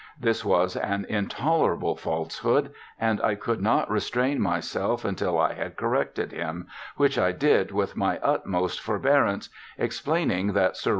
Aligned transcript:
This 0.19 0.43
was 0.43 0.75
an 0.75 1.05
intolerable 1.09 1.95
falsehood, 1.95 2.73
and 2.99 3.21
I 3.21 3.35
could 3.35 3.61
not 3.61 3.87
restrain 3.87 4.41
myself 4.41 5.05
until 5.05 5.37
I 5.37 5.53
had 5.53 5.75
corrected 5.77 6.31
him, 6.31 6.65
which 6.97 7.19
I 7.19 7.31
did 7.31 7.71
with 7.71 7.95
my 7.95 8.17
utmost 8.23 8.79
forbearance, 8.81 9.49
explaining 9.77 10.53
that 10.53 10.75
Sir. 10.75 10.89